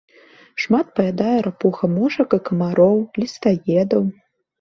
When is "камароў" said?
2.47-2.97